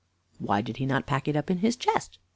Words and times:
"Why 0.39 0.61
did 0.63 0.77
he 0.77 0.87
not 0.87 1.05
pack 1.05 1.27
it 1.27 1.35
up 1.35 1.51
in 1.51 1.59
his 1.59 1.75
chest?" 1.75 2.17